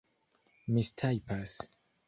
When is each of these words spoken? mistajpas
mistajpas 0.73 1.53